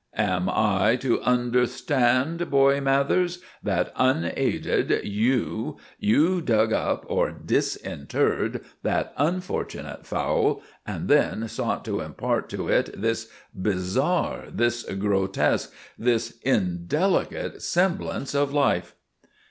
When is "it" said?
12.67-12.99